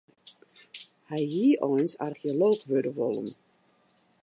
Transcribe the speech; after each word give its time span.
Hy 1.09 1.19
hie 1.33 1.51
eins 1.67 1.93
archeolooch 2.07 2.63
wurde 2.71 2.91
wollen. 2.99 3.29